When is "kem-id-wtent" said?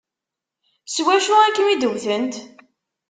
1.55-2.35